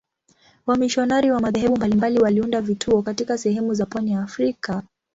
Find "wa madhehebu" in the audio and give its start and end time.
1.31-1.75